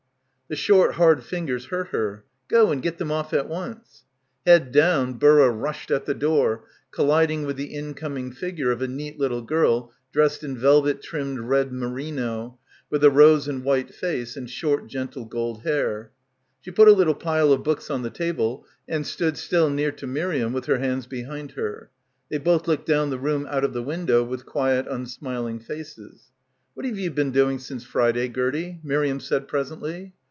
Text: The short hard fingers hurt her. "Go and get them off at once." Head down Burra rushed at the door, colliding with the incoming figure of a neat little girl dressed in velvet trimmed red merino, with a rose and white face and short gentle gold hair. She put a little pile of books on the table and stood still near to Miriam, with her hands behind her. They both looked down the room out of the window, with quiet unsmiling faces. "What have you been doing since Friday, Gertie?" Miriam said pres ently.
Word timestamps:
The 0.49 0.57
short 0.57 0.95
hard 0.95 1.23
fingers 1.23 1.67
hurt 1.67 1.87
her. 1.91 2.25
"Go 2.49 2.71
and 2.73 2.81
get 2.81 2.97
them 2.97 3.09
off 3.09 3.31
at 3.33 3.47
once." 3.47 4.03
Head 4.45 4.73
down 4.73 5.13
Burra 5.13 5.49
rushed 5.49 5.89
at 5.91 6.05
the 6.05 6.13
door, 6.13 6.65
colliding 6.91 7.45
with 7.45 7.55
the 7.55 7.67
incoming 7.73 8.33
figure 8.33 8.69
of 8.69 8.81
a 8.81 8.87
neat 8.89 9.17
little 9.17 9.43
girl 9.43 9.93
dressed 10.11 10.43
in 10.43 10.57
velvet 10.57 11.01
trimmed 11.01 11.39
red 11.39 11.71
merino, 11.71 12.59
with 12.89 13.01
a 13.05 13.09
rose 13.09 13.47
and 13.47 13.63
white 13.63 13.93
face 13.95 14.35
and 14.35 14.49
short 14.49 14.87
gentle 14.87 15.23
gold 15.23 15.61
hair. 15.61 16.11
She 16.59 16.69
put 16.69 16.89
a 16.89 16.91
little 16.91 17.15
pile 17.15 17.53
of 17.53 17.63
books 17.63 17.89
on 17.89 18.01
the 18.01 18.09
table 18.09 18.65
and 18.89 19.07
stood 19.07 19.37
still 19.37 19.69
near 19.69 19.93
to 19.93 20.05
Miriam, 20.05 20.51
with 20.51 20.65
her 20.65 20.79
hands 20.79 21.07
behind 21.07 21.51
her. 21.51 21.91
They 22.29 22.39
both 22.39 22.67
looked 22.67 22.85
down 22.87 23.09
the 23.09 23.17
room 23.19 23.47
out 23.49 23.63
of 23.63 23.71
the 23.71 23.81
window, 23.83 24.21
with 24.21 24.45
quiet 24.45 24.85
unsmiling 24.85 25.61
faces. 25.61 26.23
"What 26.73 26.85
have 26.85 26.99
you 26.99 27.09
been 27.09 27.31
doing 27.31 27.57
since 27.57 27.85
Friday, 27.85 28.27
Gertie?" 28.27 28.81
Miriam 28.83 29.21
said 29.21 29.47
pres 29.47 29.71
ently. 29.71 30.11